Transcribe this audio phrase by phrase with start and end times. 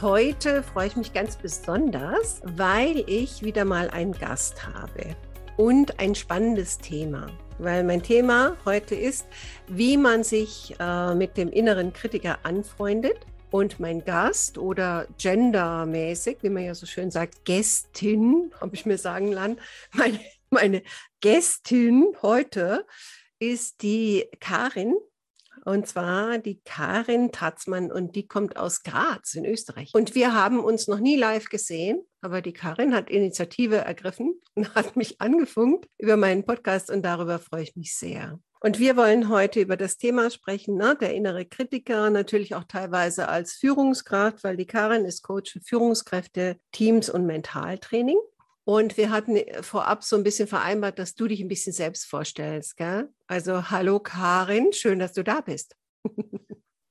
[0.00, 5.16] Heute freue ich mich ganz besonders, weil ich wieder mal einen Gast habe
[5.56, 7.26] und ein spannendes Thema.
[7.58, 9.26] Weil mein Thema heute ist,
[9.66, 13.26] wie man sich äh, mit dem inneren Kritiker anfreundet.
[13.50, 18.98] Und mein Gast oder gendermäßig, wie man ja so schön sagt, Gästin, habe ich mir
[18.98, 19.58] sagen lassen,
[19.92, 20.82] meine, meine
[21.20, 22.86] Gästin heute
[23.40, 24.94] ist die Karin
[25.68, 29.90] und zwar die Karin Tatzmann und die kommt aus Graz in Österreich.
[29.92, 34.74] Und wir haben uns noch nie live gesehen, aber die Karin hat Initiative ergriffen und
[34.74, 38.40] hat mich angefunkt über meinen Podcast und darüber freue ich mich sehr.
[38.60, 40.96] Und wir wollen heute über das Thema sprechen, ne?
[41.00, 46.56] der innere Kritiker, natürlich auch teilweise als Führungskraft, weil die Karin ist Coach für Führungskräfte,
[46.72, 48.18] Teams und Mentaltraining.
[48.68, 52.04] Und wir hatten äh, vorab so ein bisschen vereinbart, dass du dich ein bisschen selbst
[52.04, 52.76] vorstellst.
[52.76, 53.08] Gell?
[53.26, 55.74] Also hallo Karin, schön, dass du da bist.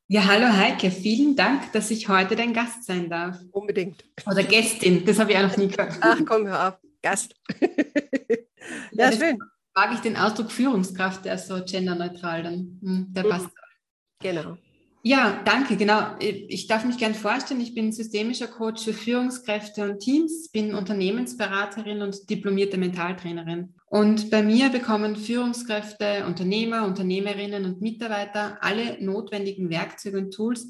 [0.10, 3.42] Ja, hallo Heike, vielen Dank, dass ich heute dein Gast sein darf.
[3.52, 4.06] Unbedingt.
[4.26, 5.98] Oder Gästin, das habe ich auch noch nie gehört.
[6.00, 7.36] Ach komm, hör auf, Gast.
[7.60, 8.38] ja,
[8.94, 9.38] ja schön.
[9.76, 13.50] Mag ich den Ausdruck Führungskraft, der ist so genderneutral, dann hm, der passt.
[14.22, 14.58] Genau.
[15.08, 16.02] Ja, danke, genau.
[16.20, 17.62] Ich darf mich gern vorstellen.
[17.62, 23.74] Ich bin systemischer Coach für Führungskräfte und Teams, bin Unternehmensberaterin und diplomierte Mentaltrainerin.
[23.86, 30.68] Und bei mir bekommen Führungskräfte, Unternehmer, Unternehmerinnen und Mitarbeiter alle notwendigen Werkzeuge und Tools,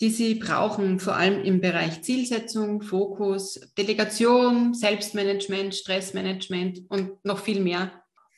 [0.00, 7.60] die sie brauchen, vor allem im Bereich Zielsetzung, Fokus, Delegation, Selbstmanagement, Stressmanagement und noch viel
[7.60, 7.90] mehr,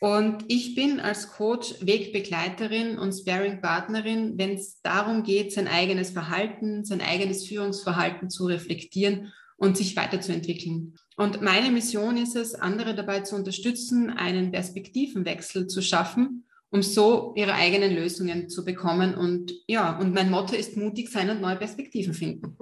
[0.03, 6.85] und ich bin als Coach Wegbegleiterin und Sparing-Partnerin, wenn es darum geht, sein eigenes Verhalten,
[6.85, 10.97] sein eigenes Führungsverhalten zu reflektieren und sich weiterzuentwickeln.
[11.17, 17.33] Und meine Mission ist es, andere dabei zu unterstützen, einen Perspektivenwechsel zu schaffen, um so
[17.37, 19.15] ihre eigenen Lösungen zu bekommen.
[19.15, 22.59] Und ja, und mein Motto ist mutig sein und neue Perspektiven finden.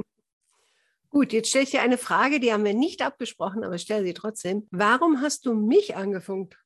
[1.09, 4.12] Gut, jetzt stelle ich dir eine Frage, die haben wir nicht abgesprochen, aber stell sie
[4.12, 4.69] trotzdem.
[4.71, 6.59] Warum hast du mich angefunkt?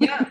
[0.00, 0.26] Ja.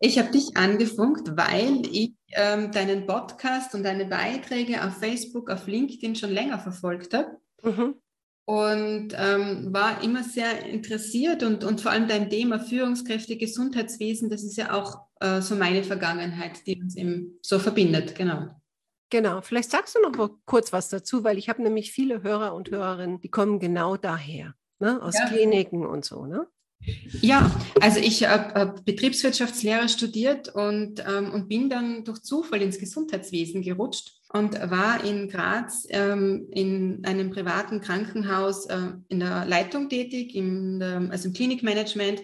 [0.00, 5.66] Ich habe dich angefunkt, weil ich ähm, deinen Podcast und deine Beiträge auf Facebook, auf
[5.66, 7.38] LinkedIn schon länger verfolgt habe.
[7.62, 7.94] Mhm.
[8.44, 14.44] Und ähm, war immer sehr interessiert und, und vor allem dein Thema Führungskräfte, Gesundheitswesen, das
[14.44, 18.50] ist ja auch äh, so meine Vergangenheit, die uns eben so verbindet, genau.
[19.08, 22.70] Genau, vielleicht sagst du noch kurz was dazu, weil ich habe nämlich viele Hörer und
[22.70, 25.00] Hörerinnen, die kommen genau daher, ne?
[25.02, 25.26] aus ja.
[25.28, 26.26] Kliniken und so.
[26.26, 26.46] Ne?
[27.20, 27.50] Ja,
[27.80, 34.12] also ich habe Betriebswirtschaftslehre studiert und, ähm, und bin dann durch Zufall ins Gesundheitswesen gerutscht
[34.32, 38.78] und war in Graz ähm, in einem privaten Krankenhaus äh,
[39.08, 42.22] in der Leitung tätig, im, also im Klinikmanagement.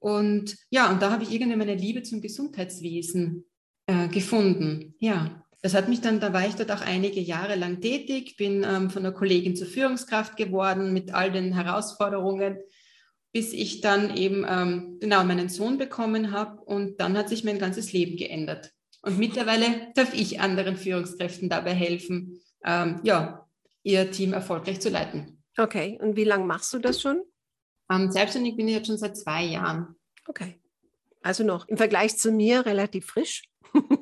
[0.00, 3.44] Und ja, und da habe ich irgendwie meine Liebe zum Gesundheitswesen
[3.86, 4.94] äh, gefunden.
[4.98, 8.66] Ja, das hat mich dann, da war ich dort auch einige Jahre lang tätig, bin
[8.68, 12.58] ähm, von der Kollegin zur Führungskraft geworden mit all den Herausforderungen
[13.34, 17.58] bis ich dann eben ähm, genau meinen Sohn bekommen habe und dann hat sich mein
[17.58, 18.72] ganzes Leben geändert.
[19.02, 23.46] Und mittlerweile darf ich anderen Führungskräften dabei helfen, ähm, ja,
[23.82, 25.42] ihr Team erfolgreich zu leiten.
[25.58, 27.22] Okay, und wie lange machst du das schon?
[27.90, 29.96] Ähm, selbstständig bin ich jetzt schon seit zwei Jahren.
[30.28, 30.60] Okay,
[31.20, 33.42] also noch im Vergleich zu mir relativ frisch.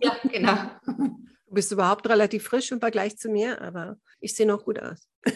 [0.02, 0.56] Ja, genau.
[1.46, 5.08] Du bist überhaupt relativ frisch im Vergleich zu mir, aber ich sehe noch gut aus.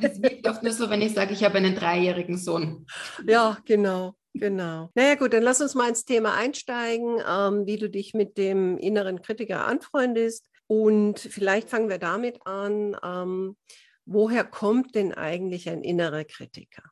[0.00, 2.86] Das wirkt oft nur so, wenn ich sage, ich habe einen dreijährigen Sohn.
[3.26, 4.14] Ja, genau.
[4.36, 4.90] Genau.
[4.94, 8.76] Naja gut, dann lass uns mal ins Thema einsteigen, ähm, wie du dich mit dem
[8.78, 10.48] inneren Kritiker anfreundest.
[10.66, 13.56] Und vielleicht fangen wir damit an, ähm,
[14.06, 16.82] woher kommt denn eigentlich ein innerer Kritiker?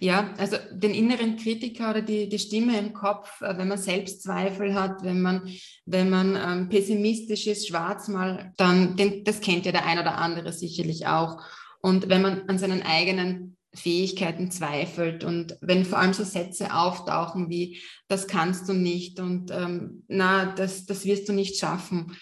[0.00, 4.74] Ja, also den inneren Kritiker oder die, die Stimme im Kopf, äh, wenn man Selbstzweifel
[4.74, 5.48] hat, wenn man,
[5.86, 10.18] wenn man ähm, pessimistisch ist, schwarz mal, dann, den, das kennt ja der ein oder
[10.18, 11.42] andere sicherlich auch.
[11.80, 17.48] Und wenn man an seinen eigenen Fähigkeiten zweifelt und wenn vor allem so Sätze auftauchen
[17.50, 22.16] wie, das kannst du nicht und ähm, na, das, das wirst du nicht schaffen.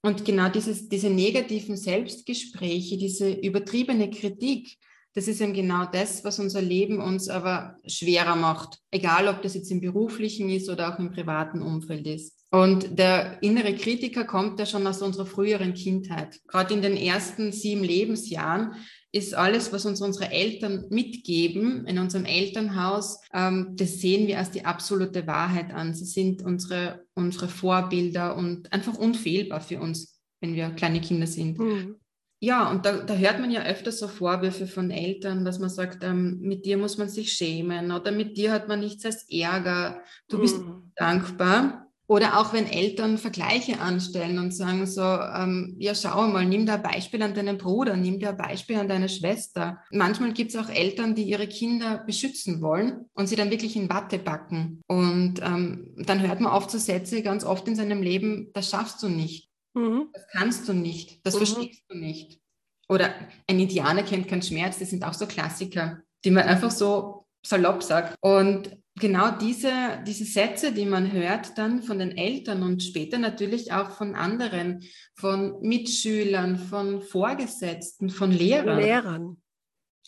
[0.00, 4.76] Und genau dieses, diese negativen Selbstgespräche, diese übertriebene Kritik,
[5.14, 8.78] das ist eben genau das, was unser Leben uns aber schwerer macht.
[8.90, 12.38] Egal, ob das jetzt im beruflichen ist oder auch im privaten Umfeld ist.
[12.50, 16.40] Und der innere Kritiker kommt ja schon aus unserer früheren Kindheit.
[16.48, 18.74] Gerade in den ersten sieben Lebensjahren
[19.12, 24.50] ist alles, was uns unsere Eltern mitgeben in unserem Elternhaus, ähm, das sehen wir als
[24.50, 25.94] die absolute Wahrheit an.
[25.94, 31.58] Sie sind unsere, unsere Vorbilder und einfach unfehlbar für uns, wenn wir kleine Kinder sind.
[31.58, 31.96] Mhm.
[32.40, 36.02] Ja, und da, da, hört man ja öfter so Vorwürfe von Eltern, dass man sagt,
[36.02, 40.02] ähm, mit dir muss man sich schämen oder mit dir hat man nichts als Ärger,
[40.28, 40.90] du bist mhm.
[40.96, 41.91] dankbar.
[42.12, 46.74] Oder auch wenn Eltern Vergleiche anstellen und sagen so, ähm, ja, schau mal, nimm da
[46.74, 49.78] ein Beispiel an deinen Bruder, nimm dir ein Beispiel an deine Schwester.
[49.90, 53.88] Manchmal gibt es auch Eltern, die ihre Kinder beschützen wollen und sie dann wirklich in
[53.88, 54.82] Watte packen.
[54.88, 59.02] Und ähm, dann hört man oft so Sätze ganz oft in seinem Leben, das schaffst
[59.02, 59.48] du nicht.
[59.72, 60.08] Mhm.
[60.12, 61.38] Das kannst du nicht, das mhm.
[61.38, 62.42] verstehst du nicht.
[62.90, 63.14] Oder
[63.46, 67.82] ein Indianer kennt keinen Schmerz, das sind auch so Klassiker, die man einfach so salopp
[67.82, 68.16] sagt.
[68.20, 73.72] Und genau diese, diese Sätze, die man hört dann von den Eltern und später natürlich
[73.72, 74.84] auch von anderen,
[75.14, 78.78] von Mitschülern, von Vorgesetzten, von Lehrern.
[78.78, 79.42] Lehrern.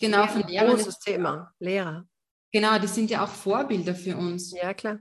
[0.01, 0.77] Genau, von Lehrern.
[0.77, 2.07] Großes Thema, Lehrer.
[2.53, 4.53] Genau, die sind ja auch Vorbilder für uns.
[4.53, 4.99] Ja, klar.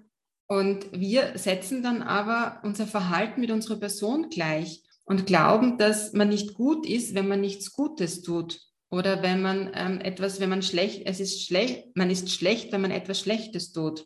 [0.48, 6.30] Und wir setzen dann aber unser Verhalten mit unserer Person gleich und glauben, dass man
[6.30, 8.60] nicht gut ist, wenn man nichts Gutes tut.
[8.94, 12.82] Oder wenn man ähm, etwas, wenn man schlecht, es ist schlecht, man ist schlecht, wenn
[12.82, 14.06] man etwas Schlechtes tut.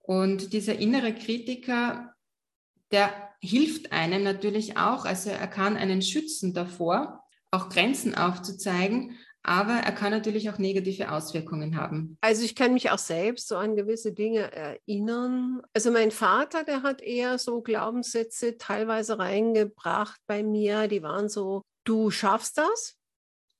[0.00, 2.12] Und dieser innere Kritiker,
[2.90, 7.22] der hilft einem natürlich auch, also er kann einen schützen davor,
[7.52, 12.18] auch Grenzen aufzuzeigen, aber er kann natürlich auch negative Auswirkungen haben.
[12.20, 15.62] Also ich kann mich auch selbst so an gewisse Dinge erinnern.
[15.72, 21.62] Also mein Vater, der hat eher so Glaubenssätze teilweise reingebracht bei mir, die waren so,
[21.84, 22.98] du schaffst das,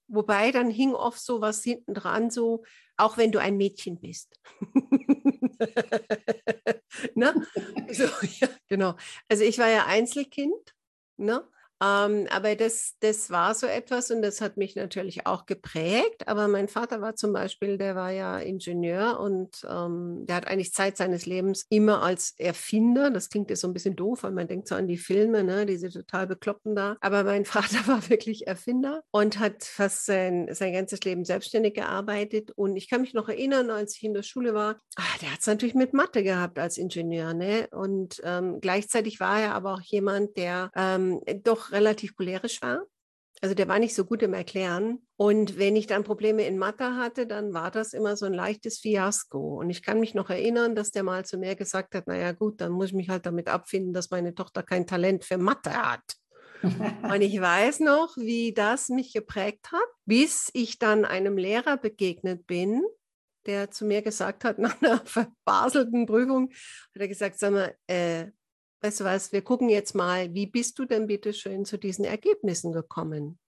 [0.09, 2.65] Wobei dann hing oft so was hinten dran, so,
[2.97, 4.39] auch wenn du ein Mädchen bist.
[7.15, 7.47] ne?
[7.91, 8.05] so,
[8.41, 8.97] ja, genau.
[9.29, 10.75] Also ich war ja Einzelkind,
[11.17, 11.47] ne?
[11.83, 16.29] Ähm, aber das, das war so etwas und das hat mich natürlich auch geprägt.
[16.29, 20.73] Aber mein Vater war zum Beispiel, der war ja Ingenieur und ähm, der hat eigentlich
[20.73, 24.49] Zeit seines Lebens immer als Erfinder, das klingt jetzt so ein bisschen doof, weil man
[24.49, 26.97] denkt so an die Filme, ne, diese total bekloppten da.
[27.01, 32.53] Aber mein Vater war wirklich Erfinder und hat fast sein, sein ganzes Leben selbstständig gearbeitet.
[32.53, 35.41] Und ich kann mich noch erinnern, als ich in der Schule war, ach, der hat
[35.41, 37.35] es natürlich mit Mathe gehabt als Ingenieur.
[37.35, 37.69] Ne?
[37.71, 41.21] Und ähm, gleichzeitig war er aber auch jemand, der ähm,
[41.73, 42.87] relativ cholerisch war.
[43.41, 45.07] Also der war nicht so gut im Erklären.
[45.17, 48.79] Und wenn ich dann Probleme in Mathe hatte, dann war das immer so ein leichtes
[48.79, 49.59] Fiasko.
[49.59, 52.61] Und ich kann mich noch erinnern, dass der mal zu mir gesagt hat, naja gut,
[52.61, 56.17] dann muss ich mich halt damit abfinden, dass meine Tochter kein Talent für Mathe hat.
[56.63, 62.47] und ich weiß noch, wie das mich geprägt hat, bis ich dann einem Lehrer begegnet
[62.47, 62.83] bin,
[63.47, 66.51] der zu mir gesagt hat, nach einer verbaselten Prüfung,
[66.95, 68.29] hat er gesagt, sag mal, äh,
[68.85, 72.05] weißt du was, wir gucken jetzt mal, wie bist du denn bitte schön zu diesen
[72.05, 73.39] Ergebnissen gekommen?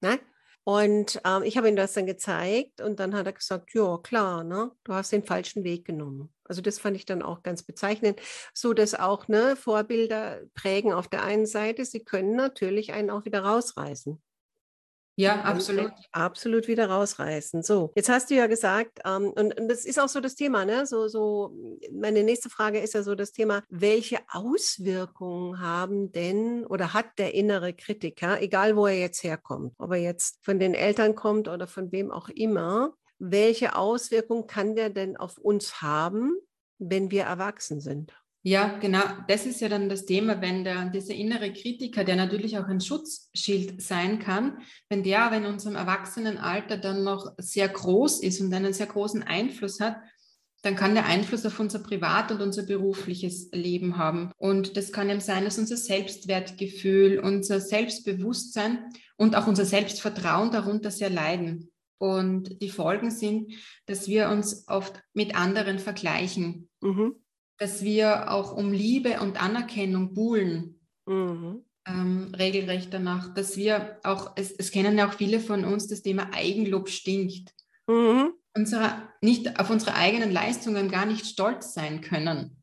[0.00, 0.20] Ne?
[0.62, 4.44] Und ähm, ich habe ihm das dann gezeigt und dann hat er gesagt, ja, klar,
[4.44, 6.32] ne, du hast den falschen Weg genommen.
[6.44, 8.20] Also das fand ich dann auch ganz bezeichnend,
[8.54, 13.24] so dass auch ne, Vorbilder prägen auf der einen Seite, sie können natürlich einen auch
[13.24, 14.22] wieder rausreißen.
[15.16, 15.92] Ja, absolut.
[16.10, 17.62] Absolut wieder rausreißen.
[17.62, 20.64] So, jetzt hast du ja gesagt, ähm, und, und, das ist auch so das Thema,
[20.64, 20.86] ne?
[20.86, 21.56] So, so,
[21.92, 27.34] meine nächste Frage ist ja so das Thema, welche Auswirkungen haben denn oder hat der
[27.34, 31.68] innere Kritiker, egal wo er jetzt herkommt, ob er jetzt von den Eltern kommt oder
[31.68, 36.36] von wem auch immer, welche Auswirkungen kann der denn auf uns haben,
[36.78, 38.12] wenn wir erwachsen sind?
[38.46, 39.00] Ja, genau.
[39.26, 42.82] Das ist ja dann das Thema, wenn der, dieser innere Kritiker, der natürlich auch ein
[42.82, 44.58] Schutzschild sein kann,
[44.90, 49.22] wenn der aber in unserem Erwachsenenalter dann noch sehr groß ist und einen sehr großen
[49.22, 49.96] Einfluss hat,
[50.60, 54.30] dann kann der Einfluss auf unser Privat- und unser berufliches Leben haben.
[54.36, 60.90] Und das kann eben sein, dass unser Selbstwertgefühl, unser Selbstbewusstsein und auch unser Selbstvertrauen darunter
[60.90, 61.70] sehr leiden.
[61.96, 63.54] Und die Folgen sind,
[63.86, 66.68] dass wir uns oft mit anderen vergleichen.
[66.82, 67.23] Mhm
[67.58, 70.80] dass wir auch um Liebe und Anerkennung buhlen.
[71.06, 71.64] Mhm.
[71.86, 76.02] Ähm, regelrecht danach, dass wir auch, es, es, kennen ja auch viele von uns, das
[76.02, 77.50] Thema Eigenlob stinkt.
[77.86, 78.32] Mhm.
[78.56, 82.56] Unsere, nicht auf unsere eigenen Leistungen gar nicht stolz sein können.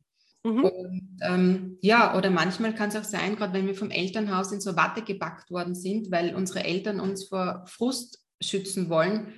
[0.44, 0.64] Mhm.
[0.64, 4.60] Und, ähm, ja, oder manchmal kann es auch sein, gerade wenn wir vom Elternhaus in
[4.60, 9.34] so Watte gebackt worden sind, weil unsere Eltern uns vor Frust schützen wollen,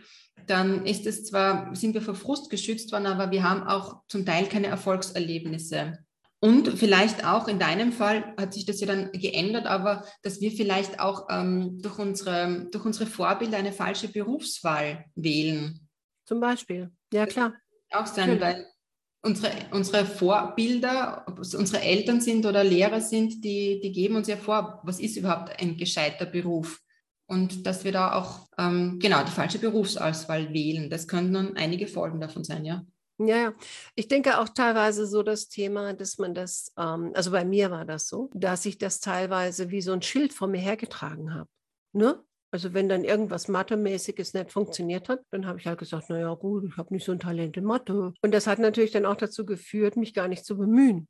[0.47, 4.27] dann ist es zwar, sind wir vor Frust geschützt worden, aber wir haben auch zum
[4.27, 5.99] Teil keine Erfolgserlebnisse.
[6.41, 10.51] Und vielleicht auch in deinem Fall hat sich das ja dann geändert, aber dass wir
[10.51, 15.89] vielleicht auch ähm, durch, unsere, durch unsere Vorbilder eine falsche Berufswahl wählen.
[16.27, 17.55] Zum Beispiel, ja klar.
[17.91, 18.67] Auch sein, weil
[19.23, 24.29] unsere, unsere Vorbilder, ob es unsere Eltern sind oder Lehrer sind, die, die geben uns
[24.29, 26.81] ja vor, was ist überhaupt ein gescheiter Beruf.
[27.27, 30.91] Und dass wir da auch ähm, genau die falsche Berufsauswahl wählen.
[30.91, 32.85] Das können dann einige Folgen davon sein, ja.
[33.19, 33.55] Ja, ja.
[33.95, 37.85] Ich denke auch teilweise so das Thema, dass man das, ähm, also bei mir war
[37.85, 41.49] das so, dass ich das teilweise wie so ein Schild vor mir hergetragen habe.
[41.93, 42.21] Ne?
[42.51, 46.65] Also wenn dann irgendwas Mathemäßiges nicht funktioniert hat, dann habe ich halt gesagt, naja gut,
[46.65, 48.15] ich habe nicht so ein Talent in Mathe.
[48.21, 51.09] Und das hat natürlich dann auch dazu geführt, mich gar nicht zu bemühen.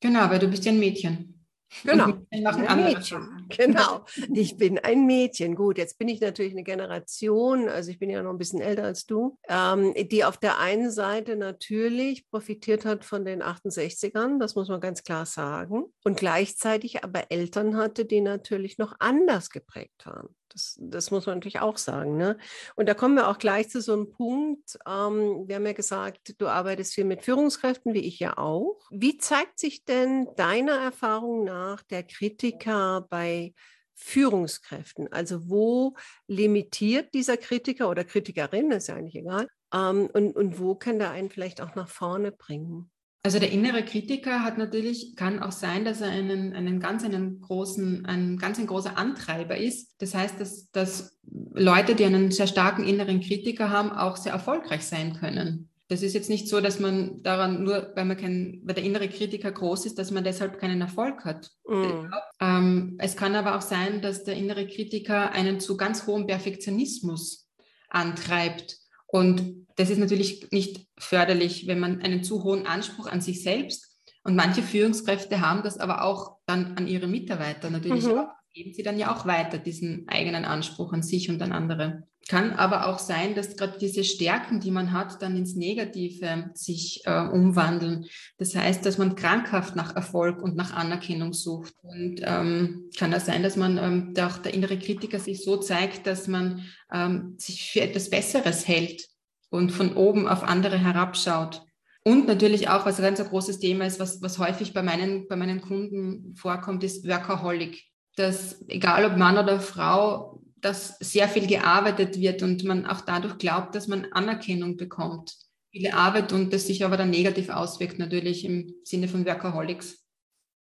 [0.00, 1.41] Genau, weil du bist ja ein Mädchen.
[1.84, 2.12] Genau.
[2.30, 3.28] ein Mädchen.
[3.54, 4.06] Genau.
[4.32, 5.54] Ich bin ein Mädchen.
[5.54, 8.84] Gut, jetzt bin ich natürlich eine Generation, also ich bin ja noch ein bisschen älter
[8.84, 14.54] als du, ähm, die auf der einen Seite natürlich profitiert hat von den 68ern, das
[14.54, 20.06] muss man ganz klar sagen, und gleichzeitig aber Eltern hatte, die natürlich noch anders geprägt
[20.06, 20.34] waren.
[20.52, 22.16] Das, das, muss man natürlich auch sagen.
[22.16, 22.38] Ne?
[22.76, 24.78] Und da kommen wir auch gleich zu so einem Punkt.
[24.86, 28.78] Ähm, wir haben ja gesagt, du arbeitest viel mit Führungskräften, wie ich ja auch.
[28.90, 33.54] Wie zeigt sich denn deiner Erfahrung nach der Kritiker bei
[33.94, 35.12] Führungskräften?
[35.12, 40.74] Also wo limitiert dieser Kritiker oder Kritikerin, ist ja eigentlich egal, ähm, und, und wo
[40.74, 42.91] kann der einen vielleicht auch nach vorne bringen?
[43.24, 47.40] Also der innere Kritiker hat natürlich, kann auch sein, dass er einen, einen ganz einen
[47.40, 49.94] großen, ein ganz ein großer Antreiber ist.
[49.98, 54.84] Das heißt, dass, dass Leute, die einen sehr starken inneren Kritiker haben, auch sehr erfolgreich
[54.84, 55.68] sein können.
[55.86, 59.08] Das ist jetzt nicht so, dass man daran nur, weil man kein, weil der innere
[59.08, 61.50] Kritiker groß ist, dass man deshalb keinen Erfolg hat.
[61.68, 62.06] Mm.
[62.40, 67.50] Ähm, es kann aber auch sein, dass der innere Kritiker einen zu ganz hohem Perfektionismus
[67.90, 68.81] antreibt
[69.12, 74.00] und das ist natürlich nicht förderlich, wenn man einen zu hohen Anspruch an sich selbst
[74.24, 78.18] und manche Führungskräfte haben das aber auch dann an ihre Mitarbeiter natürlich mhm.
[78.18, 82.08] auch, geben sie dann ja auch weiter, diesen eigenen Anspruch an sich und an andere.
[82.28, 87.02] Kann aber auch sein, dass gerade diese Stärken, die man hat, dann ins Negative sich
[87.04, 88.06] äh, umwandeln.
[88.38, 91.74] Das heißt, dass man krankhaft nach Erfolg und nach Anerkennung sucht.
[91.82, 96.06] Und ähm, kann das sein, dass man ähm, auch der innere Kritiker sich so zeigt,
[96.06, 99.08] dass man ähm, sich für etwas Besseres hält
[99.50, 101.62] und von oben auf andere herabschaut.
[102.04, 105.36] Und natürlich auch, was ein ganz großes Thema ist, was, was häufig bei meinen, bei
[105.36, 107.82] meinen Kunden vorkommt, ist Workaholic.
[108.16, 113.36] Dass egal ob Mann oder Frau, dass sehr viel gearbeitet wird und man auch dadurch
[113.36, 115.36] glaubt, dass man Anerkennung bekommt.
[115.70, 120.06] Viele Arbeit und das sich aber dann negativ auswirkt, natürlich im Sinne von Workaholics.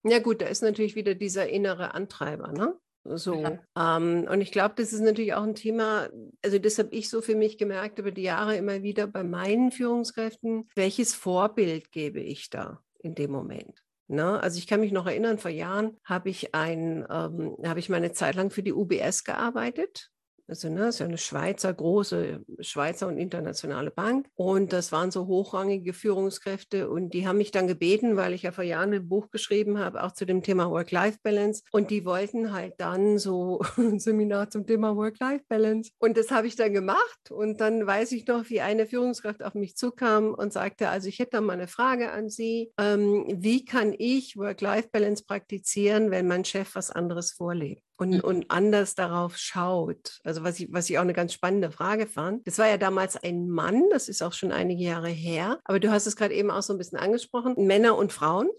[0.03, 2.75] Ja gut, da ist natürlich wieder dieser innere Antreiber, ne?
[3.03, 3.41] So.
[3.41, 3.59] Ja.
[3.97, 6.09] Ähm, und ich glaube, das ist natürlich auch ein Thema,
[6.43, 9.71] also das habe ich so für mich gemerkt über die Jahre immer wieder bei meinen
[9.71, 13.83] Führungskräften, welches Vorbild gebe ich da in dem Moment?
[14.09, 14.41] Ne?
[14.41, 18.11] Also ich kann mich noch erinnern, vor Jahren habe ich ein, ähm, habe ich meine
[18.11, 20.09] Zeit lang für die UBS gearbeitet.
[20.49, 24.27] Also, ne, ist ja eine Schweizer, große Schweizer und internationale Bank.
[24.35, 26.89] Und das waren so hochrangige Führungskräfte.
[26.89, 30.03] Und die haben mich dann gebeten, weil ich ja vor Jahren ein Buch geschrieben habe,
[30.03, 31.63] auch zu dem Thema Work-Life-Balance.
[31.71, 35.91] Und die wollten halt dann so ein Seminar zum Thema Work-Life-Balance.
[35.99, 37.29] Und das habe ich dann gemacht.
[37.29, 41.19] Und dann weiß ich noch, wie eine Führungskraft auf mich zukam und sagte, also ich
[41.19, 42.73] hätte da mal eine Frage an Sie.
[42.79, 47.83] Ähm, wie kann ich Work-Life-Balance praktizieren, wenn mein Chef was anderes vorlebt?
[47.99, 48.19] Und, mhm.
[48.21, 50.19] und anders darauf schaut.
[50.23, 52.47] Also was ich, was ich auch eine ganz spannende Frage fand.
[52.47, 55.91] Das war ja damals ein Mann, das ist auch schon einige Jahre her, aber du
[55.91, 58.49] hast es gerade eben auch so ein bisschen angesprochen, Männer und Frauen.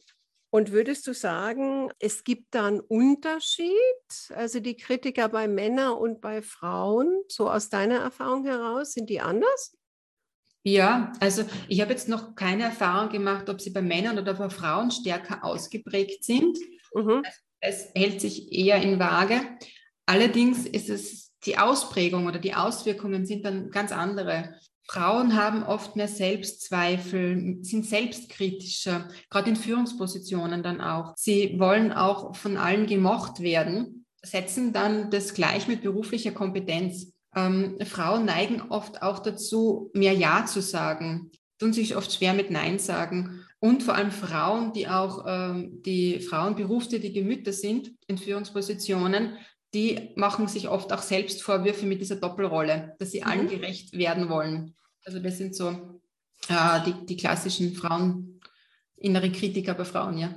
[0.52, 3.70] Und würdest du sagen, es gibt da einen Unterschied,
[4.34, 9.20] also die Kritiker bei Männern und bei Frauen, so aus deiner Erfahrung heraus, sind die
[9.20, 9.76] anders?
[10.64, 14.50] Ja, also ich habe jetzt noch keine Erfahrung gemacht, ob sie bei Männern oder bei
[14.50, 16.58] Frauen stärker ausgeprägt sind.
[16.94, 17.22] Mhm.
[17.24, 19.40] Also es hält sich eher in Waage.
[20.06, 24.54] Allerdings ist es die Ausprägung oder die Auswirkungen sind dann ganz andere.
[24.88, 31.12] Frauen haben oft mehr Selbstzweifel, sind selbstkritischer, gerade in Führungspositionen dann auch.
[31.16, 37.12] Sie wollen auch von allen gemocht werden, setzen dann das gleich mit beruflicher Kompetenz.
[37.36, 42.50] Ähm, Frauen neigen oft auch dazu, mehr Ja zu sagen, tun sich oft schwer mit
[42.50, 48.16] Nein sagen und vor allem Frauen, die auch ähm, die Frauen berufstätige Mütter sind in
[48.16, 49.36] Führungspositionen,
[49.74, 53.26] die machen sich oft auch selbst Vorwürfe mit dieser Doppelrolle, dass sie mhm.
[53.26, 54.74] allen gerecht werden wollen.
[55.04, 56.00] Also das sind so
[56.48, 58.40] äh, die, die klassischen Frauen,
[58.96, 60.34] innere Kritiker bei Frauen, ja.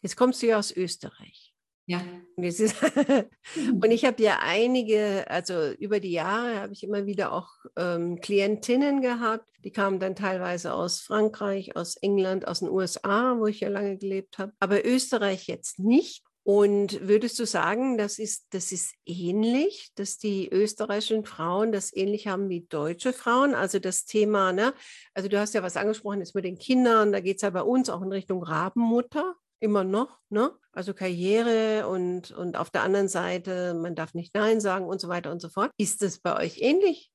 [0.00, 1.47] Jetzt kommst du ja aus Österreich.
[1.88, 2.02] Ja.
[2.36, 2.74] Ist,
[3.56, 8.20] und ich habe ja einige, also über die Jahre habe ich immer wieder auch ähm,
[8.20, 13.60] Klientinnen gehabt, die kamen dann teilweise aus Frankreich, aus England, aus den USA, wo ich
[13.60, 16.22] ja lange gelebt habe, aber Österreich jetzt nicht.
[16.44, 22.26] Und würdest du sagen, das ist, das ist ähnlich, dass die österreichischen Frauen das ähnlich
[22.28, 23.54] haben wie deutsche Frauen?
[23.54, 24.74] Also das Thema, ne?
[25.14, 27.62] Also du hast ja was angesprochen jetzt mit den Kindern, da geht es ja bei
[27.62, 29.34] uns auch in Richtung Rabenmutter.
[29.60, 30.52] Immer noch, ne?
[30.72, 35.08] Also Karriere und, und auf der anderen Seite, man darf nicht Nein sagen und so
[35.08, 35.70] weiter und so fort.
[35.76, 37.10] Ist das bei euch ähnlich?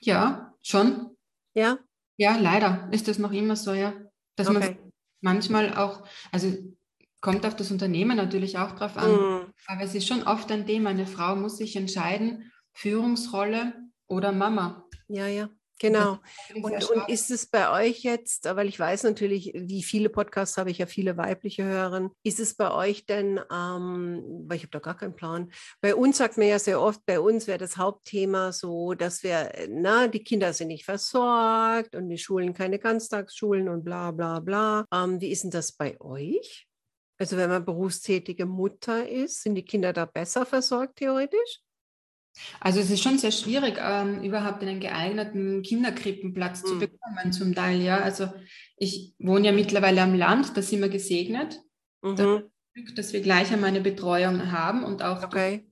[0.00, 1.16] Ja, schon.
[1.54, 1.78] Ja?
[2.16, 3.92] Ja, leider ist das noch immer so, ja.
[4.36, 4.58] Dass okay.
[4.58, 6.52] man manchmal auch, also
[7.20, 9.52] kommt auf das Unternehmen natürlich auch drauf an, mm.
[9.66, 13.74] aber es ist schon oft ein Thema, eine Frau muss sich entscheiden, Führungsrolle
[14.06, 14.86] oder Mama.
[15.08, 15.48] Ja, ja.
[15.78, 16.18] Genau.
[16.62, 20.70] Und, und, ist es bei euch jetzt, weil ich weiß natürlich, wie viele Podcasts habe
[20.70, 24.78] ich ja viele weibliche Hörerinnen, ist es bei euch denn, ähm, weil ich habe da
[24.78, 28.52] gar keinen Plan, bei uns sagt man ja sehr oft, bei uns wäre das Hauptthema
[28.52, 33.84] so, dass wir, na, die Kinder sind nicht versorgt und die Schulen keine Ganztagsschulen und
[33.84, 34.86] bla bla bla.
[34.92, 36.66] Ähm, wie ist denn das bei euch?
[37.18, 41.60] Also wenn man berufstätige Mutter ist, sind die Kinder da besser versorgt theoretisch?
[42.60, 46.66] Also es ist schon sehr schwierig, ähm, überhaupt einen geeigneten Kinderkrippenplatz mhm.
[46.66, 47.80] zu bekommen zum Teil.
[47.80, 48.28] Ja, also
[48.76, 51.60] ich wohne ja mittlerweile am Land, da sind wir gesegnet,
[52.02, 52.44] mhm.
[52.94, 55.66] dass wir gleich einmal eine Betreuung haben und auch okay.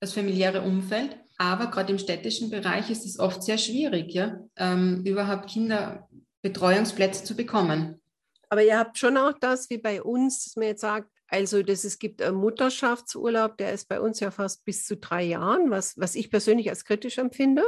[0.00, 1.18] das familiäre Umfeld.
[1.38, 7.36] Aber gerade im städtischen Bereich ist es oft sehr schwierig, ja, ähm, überhaupt Kinderbetreuungsplätze zu
[7.36, 8.00] bekommen.
[8.48, 11.84] Aber ihr habt schon auch das, wie bei uns, dass man jetzt sagt, also das,
[11.84, 15.98] es gibt einen Mutterschaftsurlaub, der ist bei uns ja fast bis zu drei Jahren, was,
[15.98, 17.64] was ich persönlich als kritisch empfinde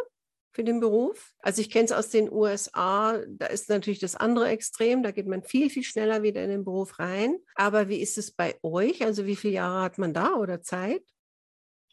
[0.52, 1.34] für den Beruf.
[1.40, 5.26] Also ich kenne es aus den USA, da ist natürlich das andere Extrem, da geht
[5.26, 7.36] man viel, viel schneller wieder in den Beruf rein.
[7.54, 9.04] Aber wie ist es bei euch?
[9.04, 11.02] Also wie viele Jahre hat man da oder Zeit?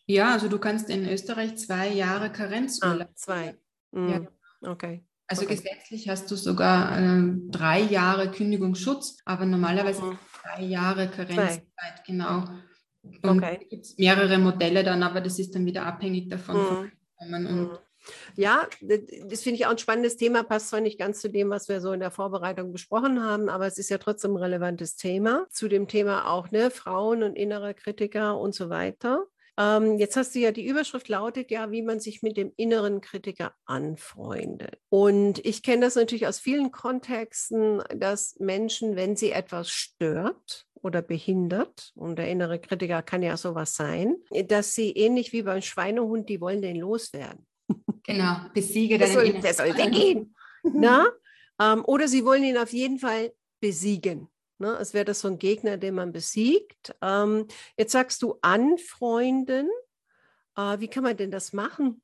[0.08, 3.10] Ja, also du kannst in Österreich zwei Jahre Karenzurlaub.
[3.10, 3.58] Ah, zwei.
[3.92, 4.10] Mhm.
[4.10, 4.72] Ja.
[4.72, 5.04] Okay.
[5.28, 5.56] Also okay.
[5.56, 10.20] gesetzlich hast du sogar äh, drei Jahre Kündigungsschutz, aber normalerweise mhm.
[10.46, 12.46] Drei Jahre Karenzzeit, genau.
[13.22, 13.60] Und okay.
[13.62, 16.56] es gibt mehrere Modelle dann, aber das ist dann wieder abhängig davon.
[16.58, 16.92] Mhm.
[17.28, 17.70] Mhm.
[18.36, 21.70] ja, das finde ich auch ein spannendes Thema, passt zwar nicht ganz zu dem, was
[21.70, 25.48] wir so in der Vorbereitung besprochen haben, aber es ist ja trotzdem ein relevantes Thema.
[25.50, 29.26] Zu dem Thema auch ne, Frauen und innere Kritiker und so weiter.
[29.58, 33.02] Ähm, jetzt hast du ja, die Überschrift lautet ja, wie man sich mit dem inneren
[33.02, 34.78] Kritiker anfreundet.
[34.90, 41.02] Und ich kenne das natürlich aus vielen Kontexten, dass Menschen, wenn sie etwas stört, oder
[41.02, 46.30] behindert, und der innere Kritiker kann ja sowas sein, dass sie ähnlich wie beim Schweinehund,
[46.30, 47.46] die wollen den loswerden.
[48.04, 50.36] Genau, besiege deinen soll, Der soll weggehen.
[50.64, 51.08] Na?
[51.60, 54.28] Ähm, oder sie wollen ihn auf jeden Fall besiegen.
[54.58, 54.76] Ne?
[54.76, 56.96] Als wäre das so ein Gegner, den man besiegt.
[57.02, 59.70] Ähm, jetzt sagst du anfreunden.
[60.56, 62.02] Äh, wie kann man denn das machen?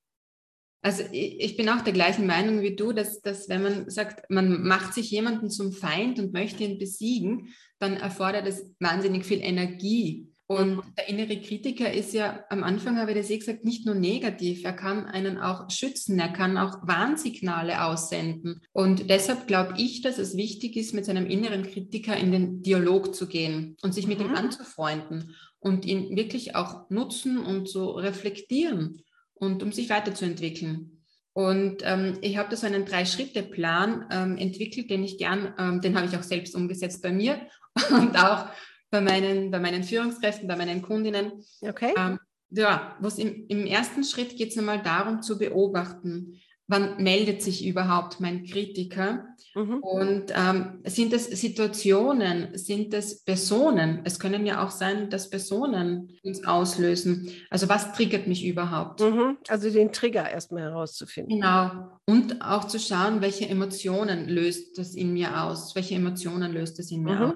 [0.84, 4.64] Also ich bin auch der gleichen Meinung wie du, dass, dass wenn man sagt, man
[4.64, 10.31] macht sich jemanden zum Feind und möchte ihn besiegen, dann erfordert es wahnsinnig viel Energie.
[10.52, 10.84] Und mhm.
[10.98, 14.66] der innere Kritiker ist ja, am Anfang habe ich das eh gesagt, nicht nur negativ,
[14.66, 18.60] er kann einen auch schützen, er kann auch Warnsignale aussenden.
[18.74, 23.16] Und deshalb glaube ich, dass es wichtig ist, mit seinem inneren Kritiker in den Dialog
[23.16, 24.26] zu gehen und sich mit mhm.
[24.26, 31.02] ihm anzufreunden und ihn wirklich auch nutzen und so reflektieren und um sich weiterzuentwickeln.
[31.32, 35.96] Und ähm, ich habe da so einen Drei-Schritte-Plan ähm, entwickelt, den ich gern, ähm, den
[35.96, 37.40] habe ich auch selbst umgesetzt bei mir
[37.90, 38.50] und auch
[38.92, 41.44] bei meinen, bei meinen Führungskräften, bei meinen Kundinnen.
[41.62, 41.94] Okay.
[41.98, 42.20] Ähm,
[42.52, 47.66] ja, was im, im ersten Schritt geht es einmal darum zu beobachten, wann meldet sich
[47.66, 49.26] überhaupt mein Kritiker?
[49.56, 49.80] Mhm.
[49.80, 54.02] Und ähm, sind es Situationen, sind es Personen?
[54.06, 57.30] Es können ja auch sein, dass Personen uns auslösen.
[57.50, 59.02] Also was triggert mich überhaupt?
[59.02, 59.38] Mhm.
[59.50, 61.42] Also den Trigger erstmal herauszufinden.
[61.42, 62.00] Genau.
[62.06, 65.76] Und auch zu schauen, welche Emotionen löst das in mir aus?
[65.76, 67.22] Welche Emotionen löst es in mir mhm.
[67.22, 67.36] aus?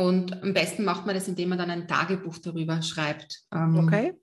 [0.00, 3.42] Und am besten macht man das, indem man dann ein Tagebuch darüber schreibt.
[3.52, 4.14] Ähm, okay.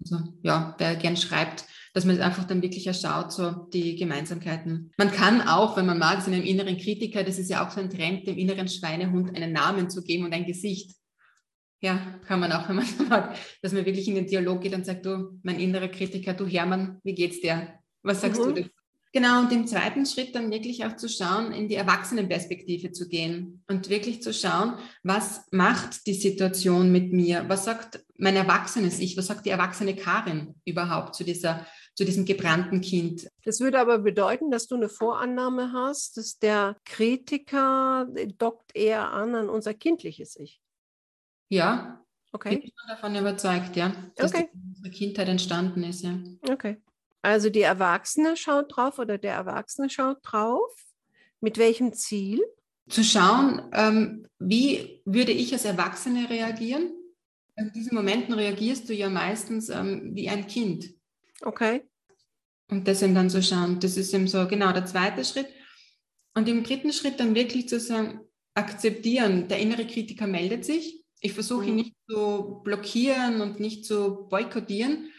[0.00, 4.92] Also, ja, wer gern schreibt, dass man einfach dann wirklich erschaut, so die Gemeinsamkeiten.
[4.96, 7.90] Man kann auch, wenn man mag, seinem inneren Kritiker, das ist ja auch so ein
[7.90, 10.96] Trend, dem inneren Schweinehund einen Namen zu geben und ein Gesicht.
[11.82, 14.86] Ja, kann man auch, wenn man mag, dass man wirklich in den Dialog geht und
[14.86, 17.74] sagt, du, mein innerer Kritiker, du Hermann, wie geht's dir?
[18.02, 18.54] Was sagst mhm.
[18.54, 18.70] du dazu?
[19.16, 23.64] Genau, und im zweiten Schritt dann wirklich auch zu schauen, in die Erwachsenenperspektive zu gehen
[23.66, 24.74] und wirklich zu schauen,
[25.04, 27.42] was macht die Situation mit mir?
[27.48, 29.16] Was sagt mein erwachsenes Ich?
[29.16, 33.26] Was sagt die erwachsene Karin überhaupt zu dieser zu diesem gebrannten Kind.
[33.46, 39.34] Das würde aber bedeuten, dass du eine Vorannahme hast, dass der Kritiker dockt eher an
[39.34, 40.60] an unser kindliches Ich.
[41.48, 42.56] Ja, okay.
[42.56, 44.50] Ich bin davon überzeugt, ja, dass okay.
[44.52, 46.18] unsere Kindheit entstanden ist, ja.
[46.50, 46.76] Okay.
[47.26, 50.72] Also die Erwachsene schaut drauf oder der Erwachsene schaut drauf.
[51.40, 52.40] Mit welchem Ziel?
[52.88, 56.92] Zu schauen, ähm, wie würde ich als Erwachsene reagieren?
[57.56, 60.94] In diesen Momenten reagierst du ja meistens ähm, wie ein Kind.
[61.42, 61.82] Okay.
[62.70, 65.48] Und das eben dann zu schauen, das ist eben so genau der zweite Schritt.
[66.34, 68.20] Und im dritten Schritt dann wirklich zu sagen,
[68.54, 71.04] akzeptieren, der innere Kritiker meldet sich.
[71.20, 71.76] Ich versuche ihn mhm.
[71.76, 75.10] nicht zu blockieren und nicht zu boykottieren,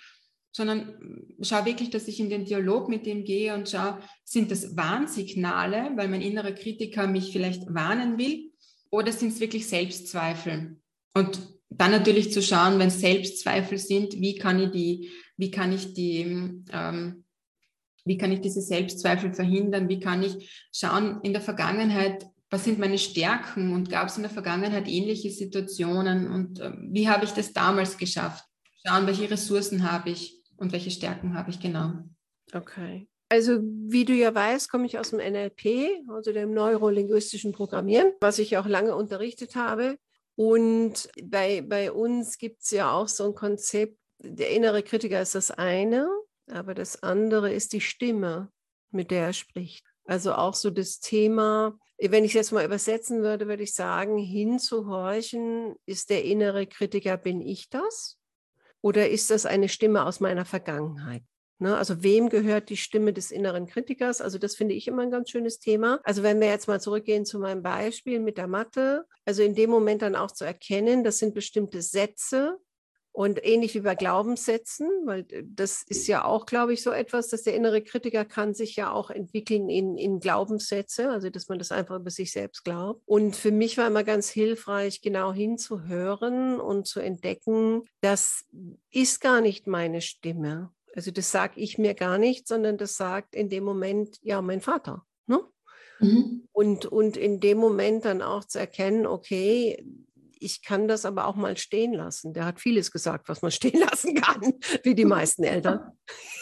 [0.57, 4.75] sondern schaue wirklich, dass ich in den Dialog mit ihm gehe und schaue, sind das
[4.75, 8.51] Warnsignale, weil mein innerer Kritiker mich vielleicht warnen will,
[8.89, 10.77] oder sind es wirklich Selbstzweifel?
[11.13, 11.39] Und
[11.69, 15.93] dann natürlich zu schauen, wenn es Selbstzweifel sind, wie kann ich die, wie kann ich
[15.93, 17.23] die, ähm,
[18.03, 19.89] wie kann ich diese Selbstzweifel verhindern?
[19.89, 24.23] Wie kann ich schauen in der Vergangenheit, was sind meine Stärken und gab es in
[24.23, 28.43] der Vergangenheit ähnliche Situationen und äh, wie habe ich das damals geschafft?
[28.83, 31.93] Schauen, welche Ressourcen habe ich und welche Stärken habe ich genau.
[32.53, 33.07] Okay.
[33.29, 38.39] Also wie du ja weißt, komme ich aus dem NLP, also dem neurolinguistischen Programmieren, was
[38.39, 39.97] ich auch lange unterrichtet habe.
[40.35, 45.35] Und bei, bei uns gibt es ja auch so ein Konzept, der innere Kritiker ist
[45.35, 46.09] das eine,
[46.49, 48.49] aber das andere ist die Stimme,
[48.91, 49.85] mit der er spricht.
[50.05, 54.17] Also auch so das Thema, wenn ich es jetzt mal übersetzen würde, würde ich sagen,
[54.17, 58.17] hinzuhorchen, ist der innere Kritiker, bin ich das?
[58.81, 61.23] Oder ist das eine Stimme aus meiner Vergangenheit?
[61.59, 64.21] Ne, also wem gehört die Stimme des inneren Kritikers?
[64.21, 65.99] Also das finde ich immer ein ganz schönes Thema.
[66.03, 69.71] Also wenn wir jetzt mal zurückgehen zu meinem Beispiel mit der Mathe, also in dem
[69.71, 72.59] Moment dann auch zu erkennen, das sind bestimmte Sätze,
[73.17, 77.41] und ähnlich wie bei Glaubenssätzen, weil das ist ja auch, glaube ich, so etwas, dass
[77.41, 81.71] der innere Kritiker kann sich ja auch entwickeln in, in Glaubenssätze, also dass man das
[81.71, 83.01] einfach über sich selbst glaubt.
[83.07, 88.45] Und für mich war immer ganz hilfreich, genau hinzuhören und zu entdecken, das
[88.91, 90.69] ist gar nicht meine Stimme.
[90.93, 94.61] Also das sage ich mir gar nicht, sondern das sagt in dem Moment ja mein
[94.61, 95.07] Vater.
[95.25, 95.39] Ne?
[95.99, 96.47] Mhm.
[96.51, 99.83] Und, und in dem Moment dann auch zu erkennen, okay,
[100.39, 102.33] ich kann das aber auch mal stehen lassen.
[102.33, 105.91] Der hat vieles gesagt, was man stehen lassen kann, wie die meisten Eltern.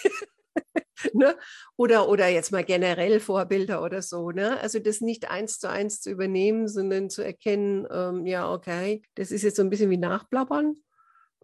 [1.13, 1.35] ne?
[1.77, 4.31] oder, oder jetzt mal generell Vorbilder oder so.
[4.31, 4.59] Ne?
[4.59, 9.31] Also das nicht eins zu eins zu übernehmen, sondern zu erkennen, ähm, ja, okay, das
[9.31, 10.75] ist jetzt so ein bisschen wie Nachblabbern.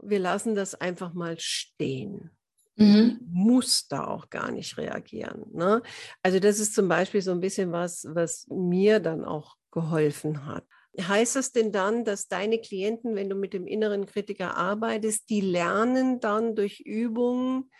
[0.01, 2.31] Wir lassen das einfach mal stehen.
[2.75, 3.19] Mhm.
[3.29, 5.45] Muss da auch gar nicht reagieren.
[5.53, 5.81] Ne?
[6.23, 10.65] Also das ist zum Beispiel so ein bisschen was, was mir dann auch geholfen hat.
[10.99, 15.41] Heißt das denn dann, dass deine Klienten, wenn du mit dem inneren Kritiker arbeitest, die
[15.41, 17.71] lernen dann durch Übungen,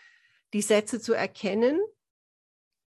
[0.54, 1.78] die Sätze zu erkennen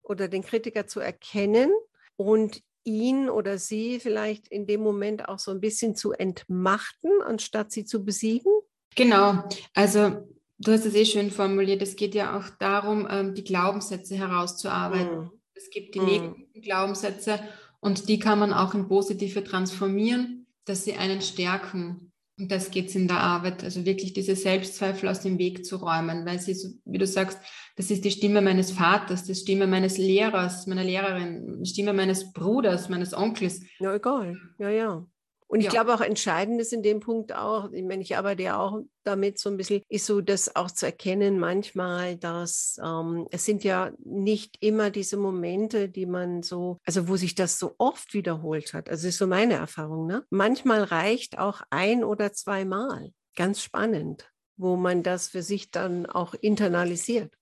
[0.03, 1.71] oder den Kritiker zu erkennen
[2.17, 7.73] und ihn oder sie vielleicht in dem Moment auch so ein bisschen zu entmachten, anstatt
[7.73, 8.53] sie zu besiegen?
[8.95, 9.43] Genau,
[9.75, 10.27] also
[10.59, 11.83] du hast es eh schön formuliert.
[11.83, 15.25] Es geht ja auch darum, ähm, die Glaubenssätze herauszuarbeiten.
[15.25, 15.31] Mm.
[15.55, 16.05] Es gibt die mm.
[16.05, 17.41] negativen Glaubenssätze
[17.85, 22.13] und die kann man auch in positive transformieren, dass sie einen stärken.
[22.39, 25.77] Und das geht es in der Arbeit, also wirklich diese Selbstzweifel aus dem Weg zu
[25.77, 27.39] räumen, weil sie, wie du sagst,
[27.77, 32.33] das ist die Stimme meines Vaters, die Stimme meines Lehrers, meiner Lehrerin, die Stimme meines
[32.33, 33.61] Bruders, meines Onkels.
[33.79, 34.35] Ja, egal.
[34.59, 35.07] Ja, ja.
[35.47, 35.71] Und ich ja.
[35.71, 39.39] glaube auch entscheidend ist in dem Punkt auch, ich meine, ich arbeite ja auch damit
[39.39, 43.93] so ein bisschen, ist so das auch zu erkennen manchmal, dass ähm, es sind ja
[44.03, 48.89] nicht immer diese Momente, die man so, also wo sich das so oft wiederholt hat.
[48.89, 50.07] Also ist so meine Erfahrung.
[50.07, 50.25] Ne?
[50.31, 53.13] Manchmal reicht auch ein oder zweimal.
[53.37, 57.35] Ganz spannend, wo man das für sich dann auch internalisiert.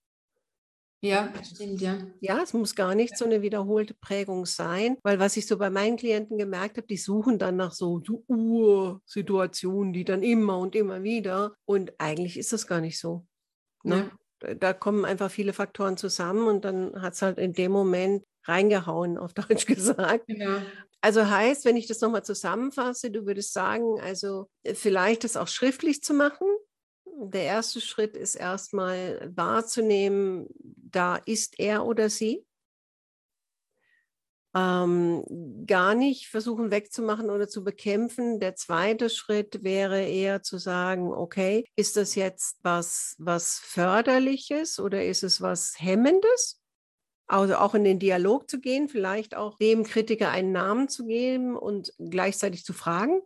[1.04, 1.98] Ja, stimmt, ja.
[2.20, 5.68] Ja, es muss gar nicht so eine wiederholte Prägung sein, weil was ich so bei
[5.68, 10.76] meinen Klienten gemerkt habe, die suchen dann nach so, so Ursituationen, die dann immer und
[10.76, 11.54] immer wieder.
[11.64, 13.26] Und eigentlich ist das gar nicht so.
[13.82, 14.10] Ne?
[14.42, 14.54] Ja.
[14.54, 19.18] Da kommen einfach viele Faktoren zusammen und dann hat es halt in dem Moment reingehauen,
[19.18, 20.26] auf Deutsch gesagt.
[20.28, 20.58] Genau.
[21.00, 25.48] Also heißt, wenn ich das nochmal zusammenfasse, du würdest sagen, also äh, vielleicht das auch
[25.48, 26.46] schriftlich zu machen,
[27.30, 32.44] der erste Schritt ist erstmal wahrzunehmen, da ist er oder sie.
[34.54, 35.24] Ähm,
[35.66, 38.38] gar nicht versuchen wegzumachen oder zu bekämpfen.
[38.38, 45.04] Der zweite Schritt wäre eher zu sagen, okay, ist das jetzt was, was förderliches oder
[45.04, 46.60] ist es was hemmendes?
[47.26, 51.56] Also auch in den Dialog zu gehen, vielleicht auch dem Kritiker einen Namen zu geben
[51.56, 53.22] und gleichzeitig zu fragen.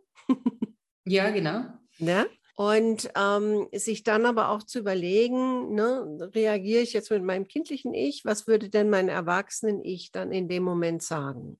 [1.05, 1.65] ja, genau.
[1.99, 2.27] Ne?
[2.59, 7.93] Und ähm, sich dann aber auch zu überlegen, ne, reagiere ich jetzt mit meinem kindlichen
[7.93, 11.59] Ich, was würde denn mein erwachsenen Ich dann in dem Moment sagen?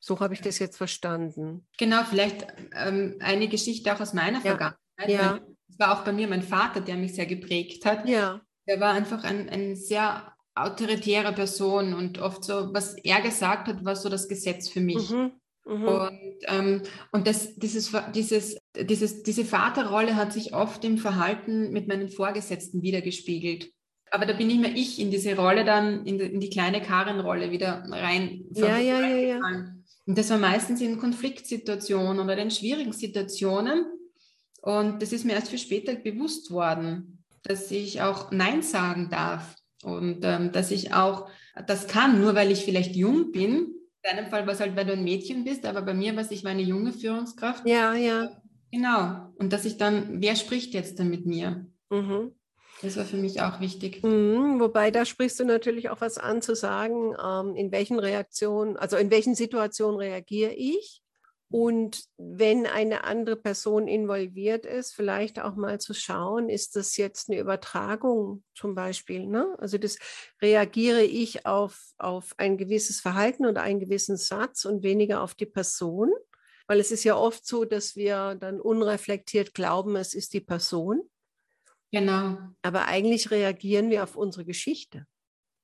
[0.00, 1.66] So habe ich das jetzt verstanden.
[1.78, 4.42] Genau, vielleicht ähm, eine Geschichte auch aus meiner.
[4.42, 4.76] Vergangenheit.
[5.06, 5.40] Ja.
[5.66, 8.06] Es war auch bei mir mein Vater, der mich sehr geprägt hat.
[8.06, 8.42] Ja.
[8.66, 13.82] Der war einfach ein, ein sehr autoritäre Person und oft so, was er gesagt hat,
[13.82, 15.08] war so das Gesetz für mich.
[15.08, 15.37] Mhm.
[15.68, 15.84] Mhm.
[15.84, 21.88] Und, ähm, und das, dieses, dieses, dieses, diese Vaterrolle hat sich oft im Verhalten mit
[21.88, 23.70] meinen Vorgesetzten wiedergespiegelt.
[24.10, 26.80] Aber da bin ich mir ich in diese Rolle dann, in die, in die kleine
[26.80, 28.46] Karin-Rolle wieder rein.
[28.54, 29.40] Ja, ja, ja, ja.
[30.06, 33.84] Und das war meistens in Konfliktsituationen oder in schwierigen Situationen.
[34.62, 39.54] Und das ist mir erst viel später bewusst worden, dass ich auch Nein sagen darf
[39.82, 41.28] und ähm, dass ich auch
[41.66, 43.74] das kann, nur weil ich vielleicht jung bin.
[44.10, 46.22] In deinem Fall war es halt, weil du ein Mädchen bist, aber bei mir war
[46.22, 47.66] es, ich war eine junge Führungskraft.
[47.66, 48.30] Ja, ja.
[48.70, 49.32] Genau.
[49.36, 51.66] Und dass ich dann, wer spricht jetzt dann mit mir?
[51.90, 52.32] Mhm.
[52.82, 54.04] Das war für mich auch wichtig.
[54.04, 58.76] Mhm, wobei da sprichst du natürlich auch was an zu sagen, ähm, in welchen Reaktionen,
[58.76, 61.02] also in welchen Situationen reagiere ich
[61.50, 67.30] und wenn eine andere Person involviert ist, vielleicht auch mal zu schauen, ist das jetzt
[67.30, 69.26] eine Übertragung zum Beispiel?
[69.26, 69.56] Ne?
[69.58, 69.98] Also das
[70.42, 75.46] reagiere ich auf, auf ein gewisses Verhalten oder einen gewissen Satz und weniger auf die
[75.46, 76.12] Person.
[76.66, 81.08] Weil es ist ja oft so, dass wir dann unreflektiert glauben, es ist die Person.
[81.90, 82.36] Genau.
[82.60, 85.06] Aber eigentlich reagieren wir auf unsere Geschichte.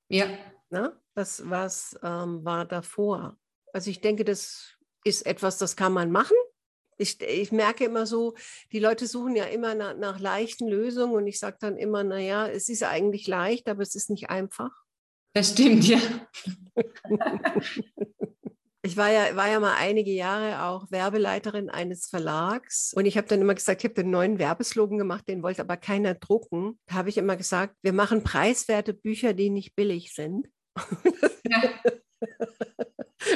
[0.09, 0.29] Ja.
[0.71, 0.99] Ne?
[1.15, 3.37] Was, was ähm, war davor?
[3.75, 6.37] Also ich denke, das ist etwas, das kann man machen.
[6.97, 8.35] Ich, ich merke immer so,
[8.73, 12.47] die Leute suchen ja immer nach, nach leichten Lösungen und ich sage dann immer, naja,
[12.47, 14.71] es ist eigentlich leicht, aber es ist nicht einfach.
[15.33, 15.99] Das stimmt, ja.
[18.87, 23.27] Ich war ja, war ja mal einige Jahre auch Werbeleiterin eines Verlags und ich habe
[23.27, 26.79] dann immer gesagt, ich habe den neuen Werbeslogan gemacht, den wollte aber keiner drucken.
[26.85, 30.49] Da habe ich immer gesagt, wir machen preiswerte Bücher, die nicht billig sind.
[31.49, 31.63] Ja.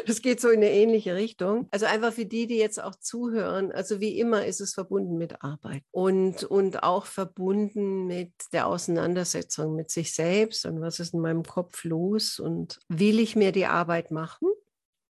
[0.08, 1.68] Das geht so in eine ähnliche Richtung.
[1.70, 5.42] Also einfach für die, die jetzt auch zuhören, also wie immer ist es verbunden mit
[5.42, 11.20] Arbeit und, und auch verbunden mit der Auseinandersetzung mit sich selbst und was ist in
[11.20, 14.48] meinem Kopf los und will ich mir die Arbeit machen?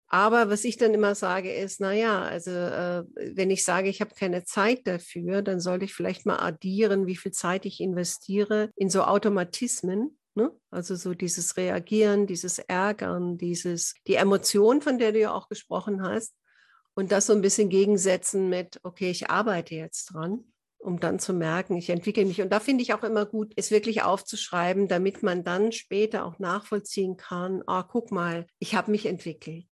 [0.07, 3.03] Aber was ich dann immer sage, ist, naja, also äh,
[3.35, 7.17] wenn ich sage, ich habe keine Zeit dafür, dann sollte ich vielleicht mal addieren, wie
[7.17, 10.51] viel Zeit ich investiere in so Automatismen, Ne?
[10.71, 16.03] Also so dieses Reagieren, dieses Ärgern, dieses, die Emotion, von der du ja auch gesprochen
[16.03, 16.35] hast.
[16.95, 20.45] Und das so ein bisschen gegensetzen mit, okay, ich arbeite jetzt dran,
[20.79, 22.41] um dann zu merken, ich entwickle mich.
[22.41, 26.39] Und da finde ich auch immer gut, es wirklich aufzuschreiben, damit man dann später auch
[26.39, 29.67] nachvollziehen kann, ah, guck mal, ich habe mich entwickelt.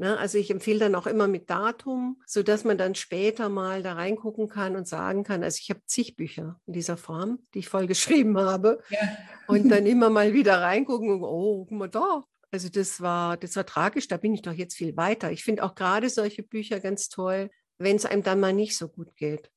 [0.00, 0.16] Ne?
[0.16, 4.48] Also ich empfehle dann auch immer mit Datum, sodass man dann später mal da reingucken
[4.48, 7.86] kann und sagen kann, also ich habe zig Bücher in dieser Form, die ich voll
[7.86, 8.82] geschrieben habe.
[8.88, 8.98] Ja.
[9.46, 12.24] Und dann immer mal wieder reingucken und, oh, guck mal da.
[12.50, 15.32] Also das war, das war tragisch, da bin ich doch jetzt viel weiter.
[15.32, 18.88] Ich finde auch gerade solche Bücher ganz toll, wenn es einem dann mal nicht so
[18.88, 19.50] gut geht.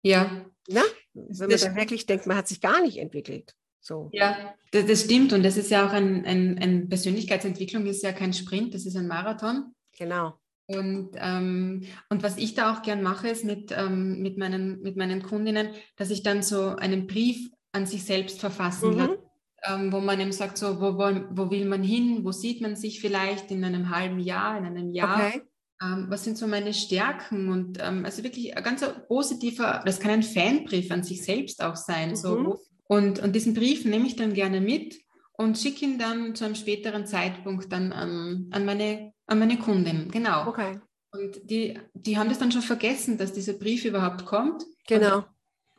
[0.00, 0.46] Ja.
[0.66, 0.82] Na?
[1.12, 3.54] Wenn man dann wirklich denkt, man hat sich gar nicht entwickelt.
[3.80, 4.08] So.
[4.12, 5.34] Ja, das, das, stimmt.
[5.34, 8.96] Und das ist ja auch ein, ein, ein Persönlichkeitsentwicklung ist ja kein Sprint, das ist
[8.96, 9.74] ein Marathon.
[10.00, 10.32] Genau.
[10.66, 14.96] Und, ähm, und was ich da auch gern mache, ist mit, ähm, mit, meinen, mit
[14.96, 18.98] meinen Kundinnen, dass ich dann so einen Brief an sich selbst verfassen mhm.
[18.98, 19.18] lasse,
[19.64, 22.76] ähm, wo man eben sagt, so, wo, wo, wo will man hin, wo sieht man
[22.76, 25.28] sich vielleicht in einem halben Jahr, in einem Jahr.
[25.28, 25.42] Okay.
[25.82, 30.12] Ähm, was sind so meine Stärken und ähm, also wirklich ein ganz positiver, das kann
[30.12, 32.10] ein Fanbrief an sich selbst auch sein.
[32.10, 32.16] Mhm.
[32.16, 32.60] So.
[32.86, 34.96] Und, und diesen Brief nehme ich dann gerne mit
[35.32, 40.10] und schicke ihn dann zu einem späteren Zeitpunkt dann an, an meine an meine Kundin,
[40.10, 40.48] genau.
[40.48, 40.80] Okay.
[41.12, 44.64] Und die, die haben das dann schon vergessen, dass dieser Brief überhaupt kommt.
[44.86, 45.24] Genau.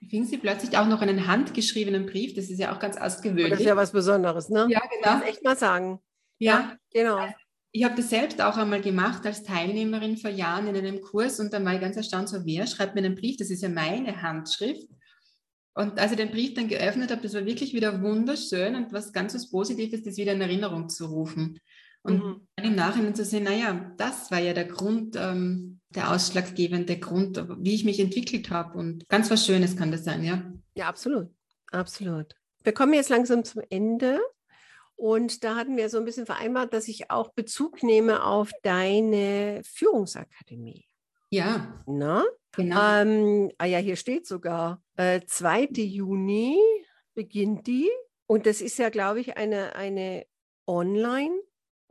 [0.10, 3.50] Fingen sie plötzlich auch noch einen handgeschriebenen Brief, das ist ja auch ganz ausgewöhnlich.
[3.50, 4.68] Das ist ja was Besonderes, ne?
[4.70, 5.20] Ja, genau.
[5.20, 6.00] Das echt mal sagen.
[6.40, 7.28] Ja, ja genau.
[7.74, 11.54] Ich habe das selbst auch einmal gemacht als Teilnehmerin vor Jahren in einem Kurs und
[11.54, 14.22] dann war ich ganz erstaunt, so wer schreibt mir einen Brief, das ist ja meine
[14.22, 14.90] Handschrift.
[15.74, 19.14] Und als ich den Brief dann geöffnet habe, das war wirklich wieder wunderschön und was
[19.14, 21.60] ganz was Positives, das wieder in Erinnerung zu rufen.
[22.04, 22.48] Und mhm.
[22.62, 27.76] im Nachhinein zu sehen, naja, das war ja der Grund, ähm, der ausschlaggebende Grund, wie
[27.76, 28.78] ich mich entwickelt habe.
[28.78, 30.42] Und ganz was Schönes kann das sein, ja.
[30.76, 31.30] Ja, absolut.
[31.72, 32.36] Absolut.
[32.64, 34.20] Wir kommen jetzt langsam zum Ende.
[34.96, 39.62] Und da hatten wir so ein bisschen vereinbart, dass ich auch Bezug nehme auf deine
[39.64, 40.86] Führungsakademie.
[41.30, 41.84] Ja.
[41.88, 42.24] Na?
[42.52, 43.02] Genau.
[43.02, 45.70] Ähm, ah ja, hier steht sogar, äh, 2.
[45.74, 46.60] Juni
[47.14, 47.90] beginnt die.
[48.28, 50.26] Und das ist ja, glaube ich, eine, eine
[50.68, 51.40] Online-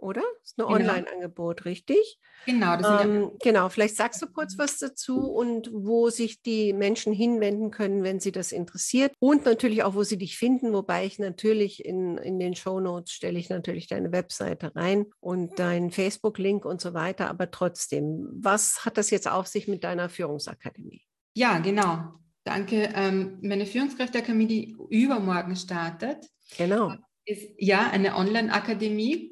[0.01, 0.21] oder?
[0.21, 0.77] Das ist ein genau.
[0.77, 2.19] Online-Angebot, richtig?
[2.47, 3.69] Genau, ähm, genau.
[3.69, 8.33] Vielleicht sagst du kurz was dazu und wo sich die Menschen hinwenden können, wenn sie
[8.33, 9.13] das interessiert.
[9.19, 13.13] Und natürlich auch, wo sie dich finden, wobei ich natürlich in, in den Show Notes
[13.13, 17.29] stelle ich natürlich deine Webseite rein und deinen Facebook-Link und so weiter.
[17.29, 21.03] Aber trotzdem, was hat das jetzt auf sich mit deiner Führungsakademie?
[21.35, 22.15] Ja, genau.
[22.45, 22.91] Danke.
[22.95, 26.95] Ähm, meine Führungskräfteakademie, die übermorgen startet, genau.
[27.25, 29.30] ist ja eine Online-Akademie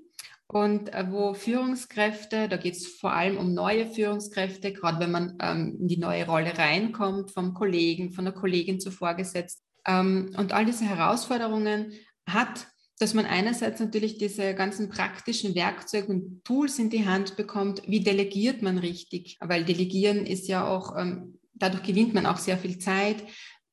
[0.50, 5.37] und äh, wo Führungskräfte, da geht es vor allem um neue Führungskräfte, gerade wenn man
[5.40, 9.62] ähm, in die neue Rolle reinkommt, vom Kollegen, von der Kollegin zu Vorgesetzten.
[9.87, 11.92] Ähm, und all diese Herausforderungen
[12.26, 12.66] hat,
[12.98, 18.00] dass man einerseits natürlich diese ganzen praktischen Werkzeuge und Tools in die Hand bekommt, wie
[18.00, 22.78] delegiert man richtig, weil delegieren ist ja auch, ähm, dadurch gewinnt man auch sehr viel
[22.78, 23.22] Zeit.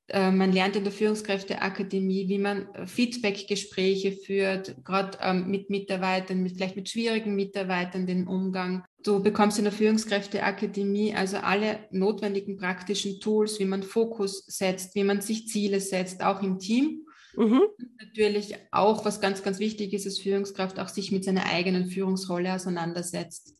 [0.07, 6.43] Äh, man lernt in der Führungskräfteakademie, wie man äh, Feedbackgespräche führt, gerade ähm, mit Mitarbeitern,
[6.43, 8.83] mit, vielleicht mit schwierigen Mitarbeitern den Umgang.
[9.03, 15.03] Du bekommst in der Führungskräfteakademie also alle notwendigen praktischen Tools, wie man Fokus setzt, wie
[15.03, 17.05] man sich Ziele setzt, auch im Team.
[17.35, 17.61] Mhm.
[17.99, 22.53] Natürlich auch, was ganz, ganz wichtig ist als Führungskraft, auch sich mit seiner eigenen Führungsrolle
[22.53, 23.55] auseinandersetzt.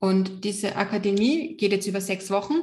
[0.00, 2.54] Und diese Akademie geht jetzt über sechs Wochen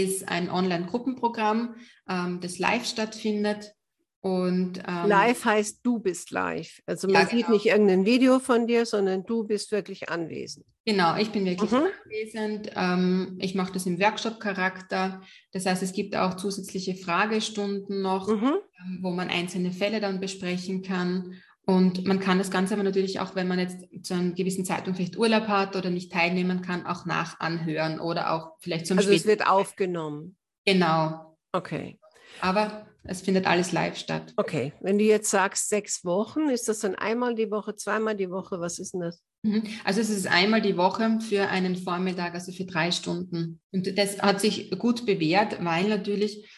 [0.00, 1.74] ist ein Online-Gruppenprogramm,
[2.08, 3.74] ähm, das live stattfindet.
[4.20, 6.80] Und, ähm, live heißt, du bist live.
[6.86, 7.36] Also man ja, genau.
[7.36, 10.64] sieht nicht irgendein Video von dir, sondern du bist wirklich anwesend.
[10.84, 11.88] Genau, ich bin wirklich mhm.
[12.04, 12.70] anwesend.
[12.76, 15.22] Ähm, ich mache das im Workshop-Charakter.
[15.50, 18.58] Das heißt, es gibt auch zusätzliche Fragestunden noch, mhm.
[18.84, 21.34] ähm, wo man einzelne Fälle dann besprechen kann.
[21.64, 24.96] Und man kann das Ganze aber natürlich auch, wenn man jetzt zu einem gewissen Zeitpunkt
[24.96, 29.26] vielleicht Urlaub hat oder nicht teilnehmen kann, auch nachanhören oder auch vielleicht zum Also es
[29.26, 30.36] wird aufgenommen.
[30.64, 31.36] Genau.
[31.52, 32.00] Okay.
[32.40, 34.32] Aber es findet alles live statt.
[34.36, 34.72] Okay.
[34.80, 38.60] Wenn du jetzt sagst sechs Wochen, ist das dann einmal die Woche, zweimal die Woche?
[38.60, 39.22] Was ist denn das?
[39.42, 39.62] Mhm.
[39.84, 43.60] Also es ist einmal die Woche für einen Vormittag, also für drei Stunden.
[43.72, 46.48] Und das hat sich gut bewährt, weil natürlich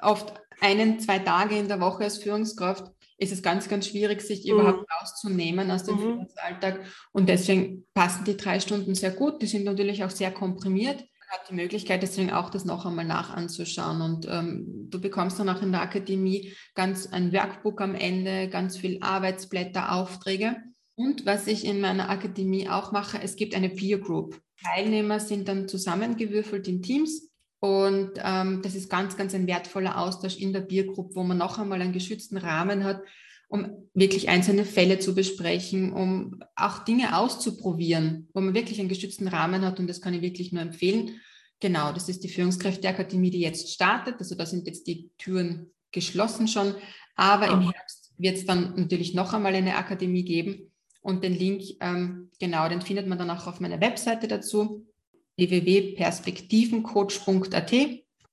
[0.00, 4.44] oft einen, zwei Tage in der Woche als Führungskraft ist es ganz, ganz schwierig, sich
[4.44, 4.52] mhm.
[4.52, 6.00] überhaupt rauszunehmen aus dem mhm.
[6.00, 6.80] Finanzalltag.
[7.12, 9.42] Und deswegen passen die drei Stunden sehr gut.
[9.42, 11.00] Die sind natürlich auch sehr komprimiert.
[11.00, 14.00] Man hat die Möglichkeit, deswegen auch das noch einmal nach anzuschauen.
[14.00, 18.78] Und ähm, du bekommst dann auch in der Akademie ganz ein Workbook am Ende, ganz
[18.78, 20.56] viel Arbeitsblätter, Aufträge.
[20.94, 24.40] Und was ich in meiner Akademie auch mache, es gibt eine Peer Group.
[24.64, 27.27] Teilnehmer sind dann zusammengewürfelt in Teams
[27.60, 31.58] und ähm, das ist ganz, ganz ein wertvoller Austausch in der Biergruppe, wo man noch
[31.58, 33.02] einmal einen geschützten Rahmen hat,
[33.48, 39.26] um wirklich einzelne Fälle zu besprechen, um auch Dinge auszuprobieren, wo man wirklich einen geschützten
[39.26, 39.80] Rahmen hat.
[39.80, 41.20] Und das kann ich wirklich nur empfehlen.
[41.58, 44.16] Genau, das ist die Führungskräfteakademie, die jetzt startet.
[44.20, 46.74] Also da sind jetzt die Türen geschlossen schon.
[47.16, 50.70] Aber im Herbst wird es dann natürlich noch einmal eine Akademie geben.
[51.00, 54.86] Und den Link, ähm, genau, den findet man dann auch auf meiner Webseite dazu
[55.38, 57.72] www.perspektivencoach.at.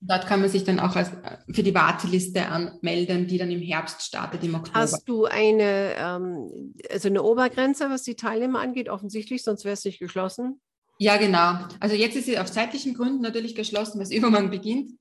[0.02, 1.10] Dort kann man sich dann auch als,
[1.52, 4.80] für die Warteliste anmelden, die dann im Herbst startet, im Oktober.
[4.80, 8.90] Hast du eine, ähm, also eine Obergrenze, was die Teilnehmer angeht?
[8.90, 10.60] Offensichtlich, sonst wäre es nicht geschlossen.
[11.00, 11.60] Ja, genau.
[11.80, 14.92] Also jetzt ist sie auf zeitlichen Gründen natürlich geschlossen, weil es übermorgen beginnt.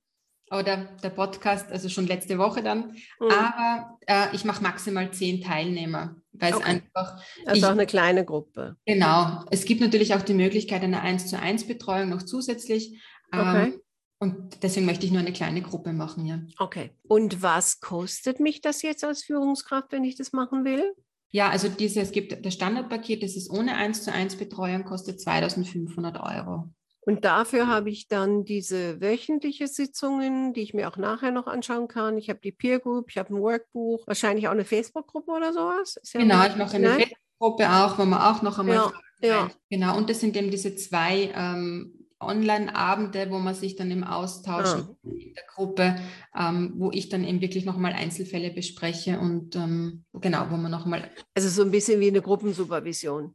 [0.51, 2.97] Oder der Podcast, also schon letzte Woche dann.
[3.19, 3.31] Mhm.
[3.31, 6.17] Aber äh, ich mache maximal zehn Teilnehmer.
[6.35, 6.65] Weil okay.
[6.65, 7.23] einfach.
[7.47, 8.77] Also ich, auch eine kleine Gruppe.
[8.87, 9.45] Genau.
[9.51, 13.01] Es gibt natürlich auch die Möglichkeit einer 1 zu 1 Betreuung noch zusätzlich.
[13.33, 13.65] Ähm, okay.
[13.65, 13.81] Ähm,
[14.19, 16.41] und deswegen möchte ich nur eine kleine Gruppe machen, ja.
[16.59, 16.91] Okay.
[17.03, 20.95] Und was kostet mich das jetzt als Führungskraft, wenn ich das machen will?
[21.31, 25.21] Ja, also diese, es gibt das Standardpaket, das ist ohne 1 zu 1 Betreuung, kostet
[25.21, 26.71] 2500 Euro.
[27.07, 31.89] Und dafür habe ich dann diese wöchentliche Sitzungen, die ich mir auch nachher noch anschauen
[31.89, 32.17] kann.
[32.17, 36.01] Ich habe die Peer Group, ich habe ein Workbuch, wahrscheinlich auch eine Facebook-Gruppe oder sowas.
[36.13, 38.77] Ja genau, ich mache eine Facebook-Gruppe auch, wo man auch noch einmal.
[38.77, 38.93] Ja,
[39.29, 39.51] ja.
[39.71, 44.69] Genau, und das sind eben diese zwei ähm, Online-Abende, wo man sich dann im Austausch
[44.69, 44.97] ah.
[45.03, 45.97] in der Gruppe,
[46.35, 51.11] ähm, wo ich dann eben wirklich nochmal Einzelfälle bespreche und ähm, genau, wo man nochmal.
[51.35, 53.35] Also so ein bisschen wie eine Gruppensupervision.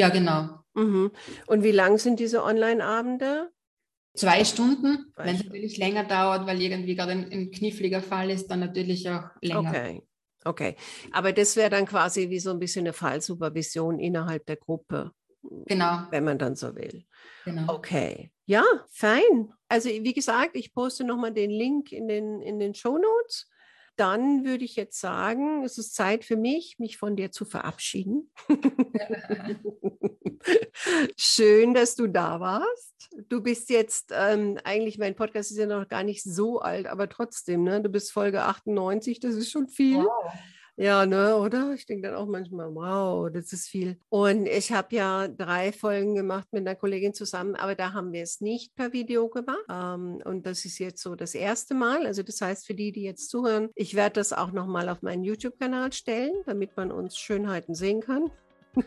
[0.00, 0.48] Ja, genau.
[0.72, 1.10] Mhm.
[1.46, 3.50] Und wie lang sind diese Online-Abende?
[4.14, 5.12] Zwei Stunden.
[5.14, 9.10] Wenn es natürlich länger dauert, weil irgendwie gerade ein, ein, kniffliger Fall ist, dann natürlich
[9.10, 9.68] auch länger.
[9.68, 10.02] Okay.
[10.46, 10.76] Okay.
[11.12, 15.12] Aber das wäre dann quasi wie so ein bisschen eine Fallsupervision innerhalb der Gruppe.
[15.66, 16.06] Genau.
[16.10, 17.04] Wenn man dann so will.
[17.44, 17.74] Genau.
[17.74, 18.32] Okay.
[18.46, 19.52] Ja, fein.
[19.68, 23.50] Also wie gesagt, ich poste nochmal den Link in den, in den Show Notes
[24.00, 28.30] dann würde ich jetzt sagen, es ist Zeit für mich, mich von dir zu verabschieden.
[31.16, 33.10] Schön, dass du da warst.
[33.28, 37.10] Du bist jetzt, ähm, eigentlich, mein Podcast ist ja noch gar nicht so alt, aber
[37.10, 37.82] trotzdem, ne?
[37.82, 39.98] du bist Folge 98, das ist schon viel.
[39.98, 40.32] Wow.
[40.80, 41.74] Ja, ne, oder?
[41.74, 43.98] Ich denke dann auch manchmal, wow, das ist viel.
[44.08, 48.22] Und ich habe ja drei Folgen gemacht mit einer Kollegin zusammen, aber da haben wir
[48.22, 49.58] es nicht per Video gemacht.
[49.70, 52.06] Ähm, und das ist jetzt so das erste Mal.
[52.06, 55.22] Also das heißt, für die, die jetzt zuhören, ich werde das auch nochmal auf meinen
[55.22, 58.30] YouTube-Kanal stellen, damit man uns Schönheiten sehen kann.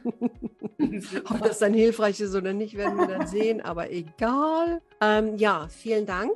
[1.30, 4.82] Ob das dann hilfreich ist oder nicht, werden wir dann sehen, aber egal.
[5.00, 6.32] Ähm, ja, vielen Dank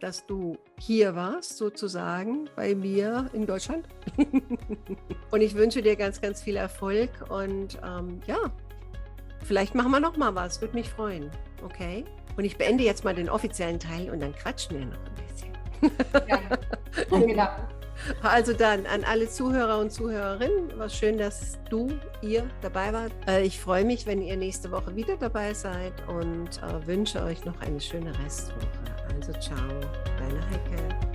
[0.00, 3.86] dass du hier warst, sozusagen, bei mir in Deutschland.
[5.30, 8.38] und ich wünsche dir ganz, ganz viel Erfolg und ähm, ja,
[9.44, 11.30] vielleicht machen wir noch mal was, würde mich freuen.
[11.64, 12.04] Okay?
[12.36, 16.28] Und ich beende jetzt mal den offiziellen Teil und dann quatschen wir noch ein bisschen.
[16.28, 16.38] ja,
[17.26, 17.48] genau.
[18.22, 21.88] Also dann an alle Zuhörer und Zuhörerinnen, war schön, dass du,
[22.22, 23.12] ihr dabei wart.
[23.26, 27.44] Äh, ich freue mich, wenn ihr nächste Woche wieder dabei seid und äh, wünsche euch
[27.44, 28.79] noch eine schöne Restwoche.
[29.20, 29.80] Ciao,
[30.18, 31.09] deine Heike.